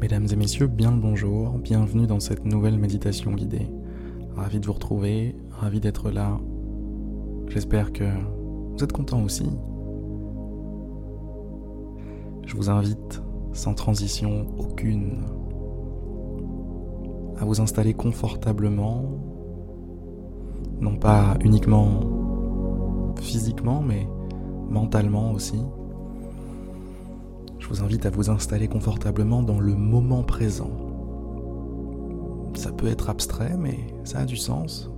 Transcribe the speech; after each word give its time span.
Mesdames 0.00 0.26
et 0.32 0.36
messieurs, 0.36 0.66
bien 0.66 0.92
le 0.92 0.96
bonjour, 0.96 1.58
bienvenue 1.58 2.06
dans 2.06 2.20
cette 2.20 2.46
nouvelle 2.46 2.78
méditation 2.78 3.32
guidée. 3.32 3.68
Ravi 4.34 4.58
de 4.58 4.64
vous 4.64 4.72
retrouver, 4.72 5.36
ravi 5.50 5.78
d'être 5.78 6.10
là. 6.10 6.40
J'espère 7.48 7.92
que 7.92 8.04
vous 8.04 8.82
êtes 8.82 8.92
content 8.92 9.22
aussi. 9.22 9.44
Je 12.46 12.56
vous 12.56 12.70
invite, 12.70 13.22
sans 13.52 13.74
transition 13.74 14.46
aucune, 14.58 15.18
à 17.36 17.44
vous 17.44 17.60
installer 17.60 17.92
confortablement, 17.92 19.04
non 20.80 20.96
pas 20.96 21.36
uniquement 21.44 22.00
physiquement, 23.20 23.82
mais 23.82 24.08
mentalement 24.70 25.32
aussi 25.32 25.60
vous 27.70 27.84
invite 27.84 28.04
à 28.04 28.10
vous 28.10 28.30
installer 28.30 28.66
confortablement 28.66 29.44
dans 29.44 29.60
le 29.60 29.76
moment 29.76 30.24
présent. 30.24 30.70
Ça 32.54 32.72
peut 32.72 32.88
être 32.88 33.08
abstrait, 33.08 33.56
mais 33.56 33.78
ça 34.02 34.18
a 34.18 34.24
du 34.24 34.36
sens. 34.36 34.90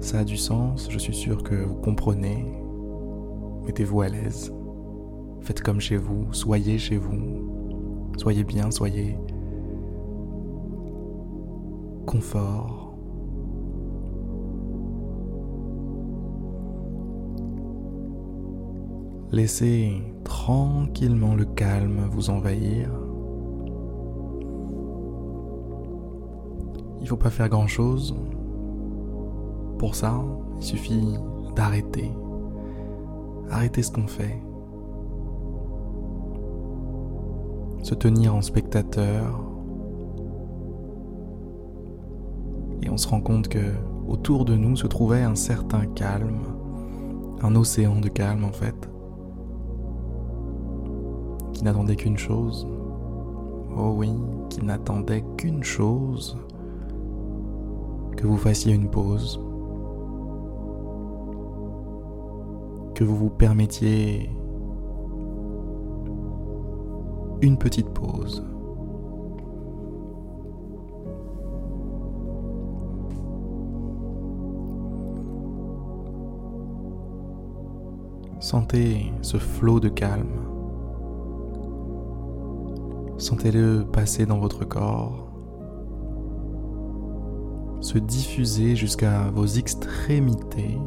Ça 0.00 0.18
a 0.18 0.24
du 0.24 0.36
sens, 0.36 0.88
je 0.90 0.98
suis 0.98 1.14
sûr 1.14 1.44
que 1.44 1.54
vous 1.54 1.76
comprenez. 1.76 2.44
Mettez-vous 3.64 4.00
à 4.00 4.08
l'aise. 4.08 4.52
Faites 5.40 5.62
comme 5.62 5.80
chez 5.80 5.96
vous, 5.96 6.26
soyez 6.32 6.78
chez 6.78 6.96
vous. 6.96 8.10
Soyez 8.16 8.42
bien, 8.42 8.72
soyez 8.72 9.16
confort. 12.06 12.79
Laissez 19.32 20.02
tranquillement 20.24 21.36
le 21.36 21.44
calme 21.44 22.08
vous 22.10 22.30
envahir. 22.30 22.90
Il 26.98 27.02
ne 27.02 27.06
faut 27.06 27.16
pas 27.16 27.30
faire 27.30 27.48
grand-chose. 27.48 28.16
Pour 29.78 29.94
ça, 29.94 30.20
il 30.58 30.64
suffit 30.64 31.14
d'arrêter. 31.54 32.10
Arrêter 33.50 33.84
ce 33.84 33.92
qu'on 33.92 34.08
fait. 34.08 34.42
Se 37.84 37.94
tenir 37.94 38.34
en 38.34 38.42
spectateur. 38.42 39.44
Et 42.82 42.90
on 42.90 42.96
se 42.96 43.06
rend 43.06 43.20
compte 43.20 43.46
que 43.46 43.74
autour 44.08 44.44
de 44.44 44.56
nous 44.56 44.74
se 44.74 44.88
trouvait 44.88 45.22
un 45.22 45.36
certain 45.36 45.86
calme, 45.86 46.42
un 47.42 47.54
océan 47.54 48.00
de 48.00 48.08
calme 48.08 48.42
en 48.42 48.52
fait 48.52 48.89
qui 51.60 51.64
n'attendait 51.66 51.96
qu'une 51.96 52.16
chose. 52.16 52.66
Oh 53.76 53.92
oui, 53.94 54.10
qui 54.48 54.64
n'attendait 54.64 55.22
qu'une 55.36 55.62
chose. 55.62 56.38
Que 58.16 58.26
vous 58.26 58.38
fassiez 58.38 58.72
une 58.72 58.88
pause. 58.88 59.38
Que 62.94 63.04
vous 63.04 63.14
vous 63.14 63.28
permettiez 63.28 64.30
une 67.42 67.58
petite 67.58 67.90
pause. 67.90 68.42
Sentez 78.38 79.12
ce 79.20 79.36
flot 79.36 79.78
de 79.78 79.90
calme. 79.90 80.49
Sentez-le 83.20 83.84
passer 83.84 84.24
dans 84.24 84.38
votre 84.38 84.64
corps, 84.64 85.28
se 87.82 87.98
diffuser 87.98 88.76
jusqu'à 88.76 89.30
vos 89.30 89.44
extrémités. 89.44 90.78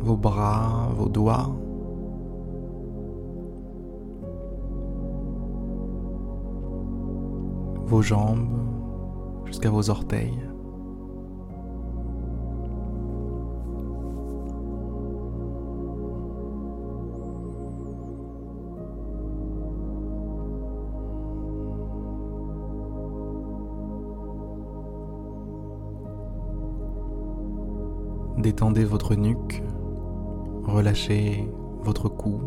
Vos 0.00 0.16
bras, 0.16 0.88
vos 0.96 1.10
doigts. 1.10 1.54
Vos 7.84 8.00
jambes 8.00 8.48
jusqu'à 9.44 9.68
vos 9.68 9.90
orteils. 9.90 10.48
Détendez 28.58 28.84
votre 28.84 29.14
nuque, 29.14 29.62
relâchez 30.64 31.48
votre 31.84 32.08
cou. 32.08 32.40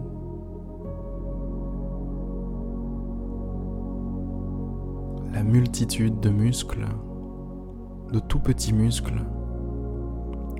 La 5.31 5.41
multitude 5.41 6.19
de 6.19 6.29
muscles, 6.29 6.85
de 8.11 8.19
tout 8.19 8.39
petits 8.39 8.73
muscles 8.73 9.23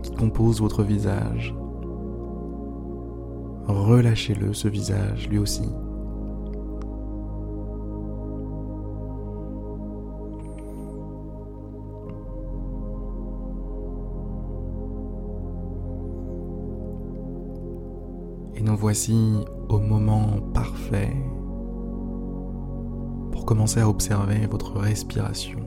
qui 0.01 0.15
composent 0.15 0.61
votre 0.61 0.83
visage. 0.83 1.53
Relâchez-le, 3.67 4.53
ce 4.53 4.69
visage, 4.69 5.27
lui 5.27 5.37
aussi. 5.37 5.69
Et 18.61 18.63
nous 18.63 18.77
voici 18.77 19.43
au 19.69 19.79
moment 19.79 20.39
parfait 20.53 21.17
pour 23.31 23.43
commencer 23.43 23.79
à 23.79 23.89
observer 23.89 24.45
votre 24.45 24.77
respiration. 24.77 25.57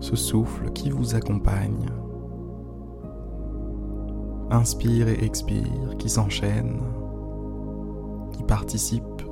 Ce 0.00 0.16
souffle 0.16 0.72
qui 0.72 0.88
vous 0.88 1.14
accompagne. 1.16 1.90
Inspire 4.50 5.08
et 5.08 5.22
expire 5.22 5.98
qui 5.98 6.08
s'enchaîne, 6.08 6.80
qui 8.32 8.42
participe 8.44 9.22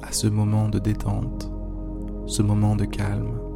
à 0.00 0.12
ce 0.12 0.28
moment 0.28 0.70
de 0.70 0.78
détente, 0.78 1.52
ce 2.24 2.40
moment 2.40 2.74
de 2.74 2.86
calme. 2.86 3.51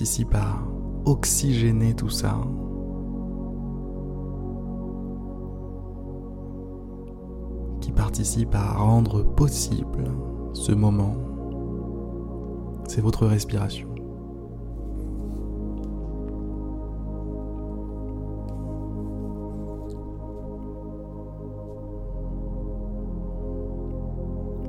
Participe 0.00 0.34
à 0.34 0.56
oxygéner 1.04 1.92
tout 1.92 2.08
ça. 2.08 2.34
Qui 7.82 7.92
participe 7.92 8.54
à 8.54 8.72
rendre 8.78 9.22
possible 9.22 10.04
ce 10.54 10.72
moment. 10.72 11.16
C'est 12.88 13.02
votre 13.02 13.26
respiration. 13.26 13.88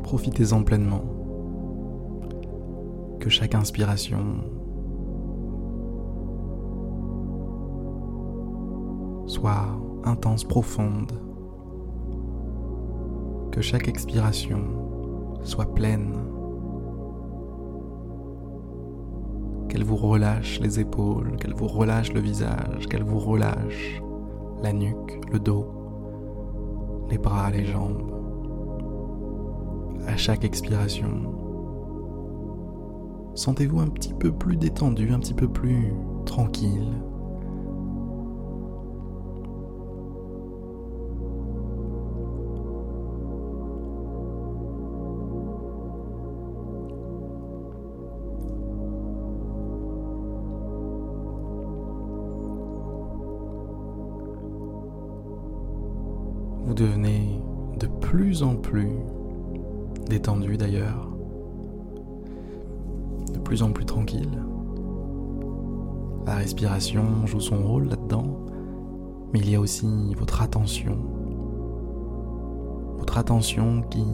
Profitez-en 0.04 0.64
pleinement. 0.64 1.06
Que 3.22 3.30
chaque 3.30 3.56
inspiration 3.56 4.44
soit 9.32 9.80
intense, 10.04 10.44
profonde. 10.44 11.14
Que 13.50 13.62
chaque 13.62 13.88
expiration 13.88 14.60
soit 15.44 15.74
pleine. 15.74 16.14
Qu'elle 19.70 19.86
vous 19.86 19.96
relâche 19.96 20.60
les 20.60 20.82
épaules, 20.82 21.38
qu'elle 21.38 21.54
vous 21.54 21.68
relâche 21.68 22.12
le 22.12 22.20
visage, 22.20 22.88
qu'elle 22.90 23.06
vous 23.06 23.20
relâche 23.20 24.02
la 24.62 24.74
nuque, 24.74 25.22
le 25.32 25.40
dos, 25.40 25.66
les 27.10 27.18
bras, 27.18 27.52
les 27.52 27.64
jambes. 27.64 28.12
À 30.08 30.18
chaque 30.18 30.44
expiration, 30.44 31.08
sentez-vous 33.34 33.80
un 33.80 33.88
petit 33.88 34.14
peu 34.14 34.34
plus 34.34 34.58
détendu, 34.58 35.14
un 35.14 35.20
petit 35.20 35.34
peu 35.34 35.48
plus 35.48 35.94
tranquille. 36.26 37.02
Vous 56.72 56.76
devenez 56.76 57.38
de 57.82 57.88
plus 58.00 58.44
en 58.44 58.56
plus 58.56 58.96
détendu 60.08 60.56
d'ailleurs, 60.56 61.10
de 63.34 63.40
plus 63.40 63.62
en 63.62 63.74
plus 63.74 63.84
tranquille. 63.84 64.42
La 66.26 66.36
respiration 66.36 67.26
joue 67.26 67.42
son 67.42 67.62
rôle 67.62 67.90
là-dedans, 67.90 68.24
mais 69.34 69.40
il 69.40 69.50
y 69.50 69.56
a 69.56 69.60
aussi 69.60 70.16
votre 70.18 70.42
attention. 70.42 70.98
Votre 73.00 73.18
attention 73.18 73.82
qui, 73.90 74.06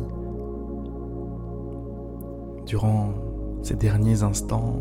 durant 2.66 3.10
ces 3.62 3.76
derniers 3.76 4.24
instants, 4.24 4.78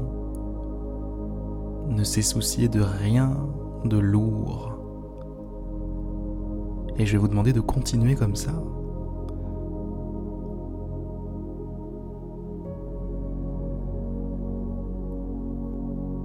ne 1.91 2.05
s'est 2.05 2.23
soucié 2.23 2.71
de 2.71 2.81
rien 2.81 3.37
de 3.85 3.99
lourd. 3.99 4.76
Et 6.99 7.05
je 7.05 7.13
vais 7.13 7.19
vous 7.19 7.29
demander 7.29 7.53
de 7.53 7.61
continuer 7.61 8.15
comme 8.15 8.37
ça. 8.37 8.53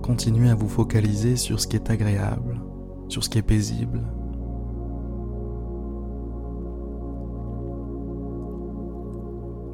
Continuez 0.02 0.50
à 0.50 0.56
vous 0.56 0.70
focaliser 0.70 1.36
sur 1.36 1.60
ce 1.60 1.68
qui 1.68 1.76
est 1.76 1.90
agréable, 1.90 2.60
sur 3.08 3.24
ce 3.24 3.30
qui 3.30 3.38
est 3.38 3.44
paisible. 3.44 4.02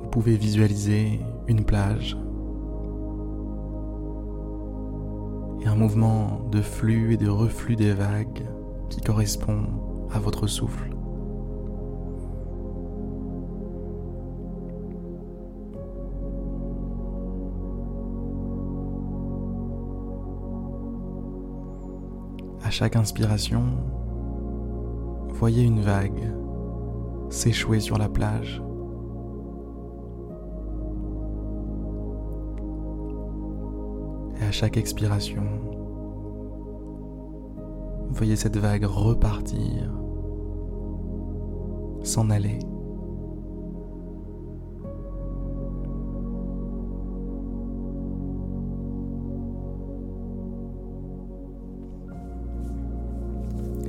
Vous 0.02 0.10
pouvez 0.10 0.36
visualiser 0.36 1.20
une 1.48 1.64
plage 1.64 2.18
et 5.62 5.68
un 5.68 5.76
mouvement 5.76 6.42
de 6.52 6.62
flux 6.62 7.14
et 7.14 7.18
de 7.18 7.30
reflux 7.30 7.76
des 7.76 7.94
vagues 7.94 8.46
qui 8.90 9.02
correspond 9.02 9.87
à 10.12 10.20
votre 10.20 10.48
souffle. 10.48 10.90
À 22.64 22.70
chaque 22.70 22.96
inspiration, 22.96 23.64
voyez 25.30 25.64
une 25.64 25.82
vague 25.82 26.34
s'échouer 27.30 27.80
sur 27.80 27.98
la 27.98 28.10
plage. 28.10 28.62
Et 34.40 34.44
à 34.44 34.52
chaque 34.52 34.78
expiration, 34.78 35.44
voyez 38.18 38.36
cette 38.36 38.58
vague 38.58 38.84
repartir, 38.84 39.92
s'en 42.02 42.32
aller. 42.32 42.58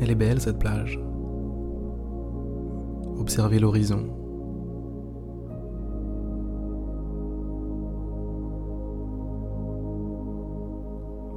Elle 0.01 0.11
est 0.11 0.15
belle 0.15 0.41
cette 0.41 0.59
plage. 0.59 1.01
Observez 3.19 3.59
l'horizon. 3.59 4.05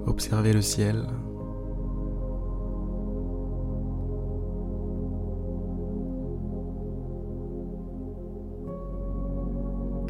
Observez 0.05 0.51
le 0.51 0.61
ciel. 0.61 1.07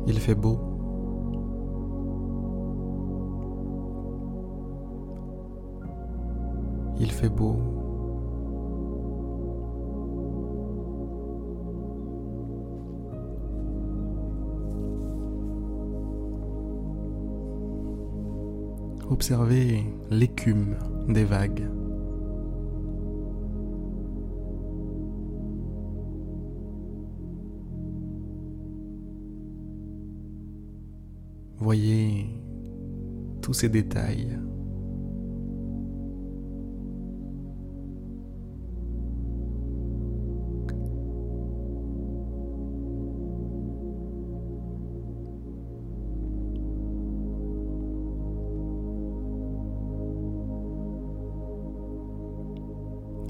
Il 0.07 0.19
fait 0.19 0.35
beau. 0.35 0.59
Il 6.99 7.11
fait 7.11 7.29
beau. 7.29 7.57
Observez 19.09 19.83
l'écume 20.09 20.75
des 21.09 21.25
vagues. 21.25 21.67
Voyez 31.61 32.25
tous 33.43 33.53
ces 33.53 33.69
détails. 33.69 34.35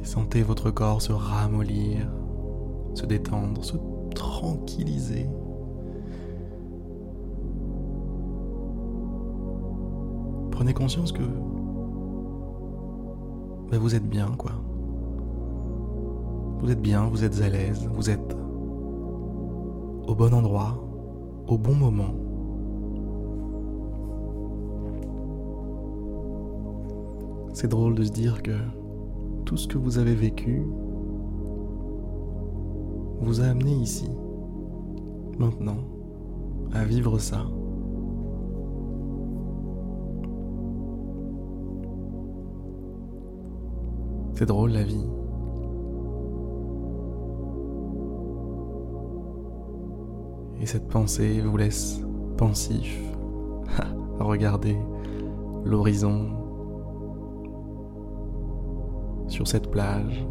Sentez 0.04 0.42
votre 0.42 0.72
corps 0.72 1.02
se 1.02 1.12
ramollir, 1.12 2.10
se 2.96 3.06
détendre, 3.06 3.64
se 3.66 3.76
tranquilliser. 4.16 5.28
Prenez 10.62 10.76
conscience 10.76 11.12
que 11.12 11.24
ben, 13.72 13.80
vous 13.80 13.96
êtes 13.96 14.08
bien, 14.08 14.28
quoi. 14.38 14.52
Vous 16.60 16.70
êtes 16.70 16.80
bien, 16.80 17.08
vous 17.08 17.24
êtes 17.24 17.42
à 17.42 17.50
l'aise, 17.50 17.90
vous 17.92 18.12
êtes 18.12 18.38
au 20.08 20.14
bon 20.14 20.32
endroit, 20.32 20.78
au 21.48 21.58
bon 21.58 21.74
moment. 21.74 22.14
C'est 27.54 27.68
drôle 27.68 27.96
de 27.96 28.04
se 28.04 28.12
dire 28.12 28.44
que 28.44 28.56
tout 29.46 29.58
ce 29.58 29.68
que 29.68 29.80
vous 29.80 29.98
avez 29.98 30.14
vécu 30.14 30.64
vous 33.20 33.42
a 33.42 33.46
amené 33.46 33.74
ici, 33.74 34.12
maintenant, 35.40 35.80
à 36.72 36.84
vivre 36.84 37.18
ça. 37.18 37.48
C'est 44.42 44.48
drôle 44.48 44.72
la 44.72 44.82
vie. 44.82 45.06
Et 50.60 50.66
cette 50.66 50.88
pensée 50.88 51.42
vous 51.42 51.56
laisse 51.58 52.02
pensif 52.38 53.00
à 53.78 54.24
regarder 54.24 54.76
l'horizon 55.64 56.32
sur 59.28 59.48
cette 59.48 59.70
plage. 59.70 60.26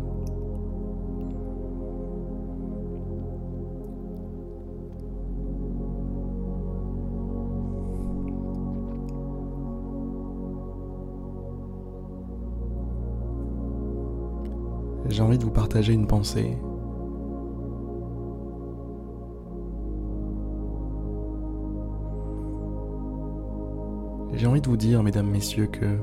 J'ai 15.21 15.27
envie 15.27 15.37
de 15.37 15.45
vous 15.45 15.50
partager 15.50 15.93
une 15.93 16.07
pensée. 16.07 16.57
J'ai 24.33 24.47
envie 24.47 24.62
de 24.62 24.67
vous 24.67 24.79
dire, 24.79 25.03
mesdames, 25.03 25.29
messieurs, 25.29 25.67
que 25.67 25.99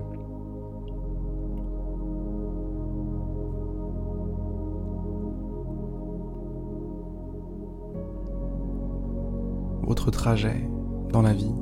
votre 9.81 10.11
trajet 10.11 10.69
dans 11.11 11.23
la 11.23 11.33
vie. 11.33 11.55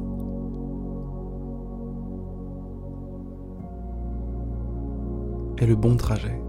est 5.58 5.66
le 5.66 5.78
bon 5.78 5.96
trajet. 5.96 6.45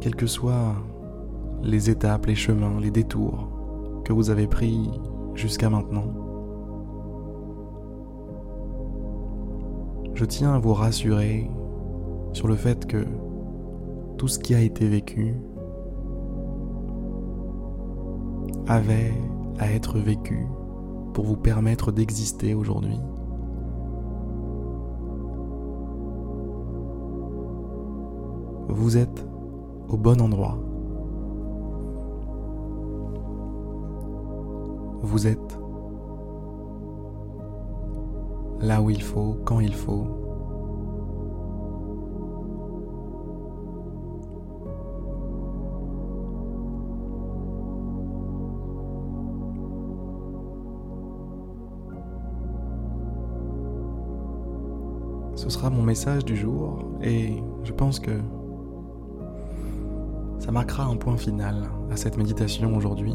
Quelles 0.00 0.16
que 0.16 0.26
soient 0.26 0.74
les 1.62 1.90
étapes, 1.90 2.24
les 2.24 2.34
chemins, 2.34 2.80
les 2.80 2.90
détours 2.90 3.48
que 4.04 4.14
vous 4.14 4.30
avez 4.30 4.46
pris 4.46 4.90
jusqu'à 5.34 5.68
maintenant, 5.68 6.06
je 10.14 10.24
tiens 10.24 10.54
à 10.54 10.58
vous 10.58 10.72
rassurer 10.72 11.50
sur 12.32 12.48
le 12.48 12.54
fait 12.54 12.86
que 12.86 13.06
tout 14.16 14.28
ce 14.28 14.38
qui 14.38 14.54
a 14.54 14.60
été 14.60 14.88
vécu 14.88 15.34
avait 18.66 19.12
à 19.58 19.70
être 19.70 19.98
vécu 19.98 20.46
pour 21.12 21.26
vous 21.26 21.36
permettre 21.36 21.92
d'exister 21.92 22.54
aujourd'hui. 22.54 22.98
Vous 28.68 28.96
êtes 28.96 29.26
au 29.90 29.96
bon 29.96 30.20
endroit. 30.20 30.56
Vous 35.02 35.26
êtes 35.26 35.58
là 38.60 38.80
où 38.80 38.90
il 38.90 39.02
faut, 39.02 39.36
quand 39.44 39.60
il 39.60 39.74
faut. 39.74 40.06
Ce 55.34 55.48
sera 55.48 55.70
mon 55.70 55.82
message 55.82 56.24
du 56.24 56.36
jour 56.36 56.78
et 57.02 57.42
je 57.64 57.72
pense 57.72 57.98
que 57.98 58.10
ça 60.40 60.50
marquera 60.50 60.84
un 60.84 60.96
point 60.96 61.18
final 61.18 61.70
à 61.90 61.96
cette 61.96 62.16
méditation 62.16 62.74
aujourd'hui. 62.74 63.14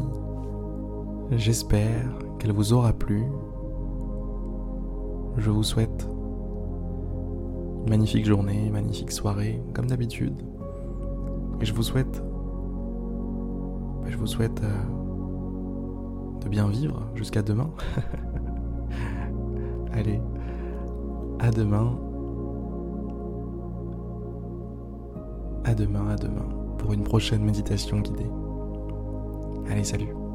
J'espère 1.32 2.06
qu'elle 2.38 2.52
vous 2.52 2.72
aura 2.72 2.92
plu. 2.92 3.24
Je 5.36 5.50
vous 5.50 5.64
souhaite 5.64 6.08
une 7.82 7.90
magnifique 7.90 8.24
journée, 8.24 8.66
une 8.66 8.72
magnifique 8.72 9.10
soirée, 9.10 9.60
comme 9.74 9.88
d'habitude. 9.88 10.40
Et 11.60 11.64
je 11.64 11.74
vous 11.74 11.82
souhaite, 11.82 12.22
je 14.06 14.16
vous 14.16 14.26
souhaite 14.26 14.62
euh, 14.62 16.40
de 16.44 16.48
bien 16.48 16.68
vivre 16.68 17.10
jusqu'à 17.16 17.42
demain. 17.42 17.70
Allez, 19.92 20.20
à 21.40 21.50
demain. 21.50 21.98
À 25.64 25.74
demain, 25.74 26.08
à 26.08 26.14
demain, 26.14 26.48
pour 26.78 26.92
une 26.92 27.02
prochaine 27.02 27.42
méditation 27.42 28.00
guidée. 28.00 28.30
Allez, 29.70 29.84
salut 29.84 30.25